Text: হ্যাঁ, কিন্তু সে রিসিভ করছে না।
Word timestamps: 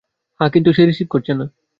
হ্যাঁ, 0.39 0.51
কিন্তু 0.53 0.69
সে 0.73 0.83
রিসিভ 0.85 1.07
করছে 1.09 1.31
না। 1.33 1.45